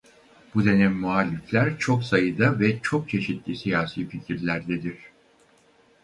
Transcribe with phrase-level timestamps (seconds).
[0.55, 4.95] Bu dönem muhalifler çok sayıda ve çok çeşitli siyasi fikirlerdedir.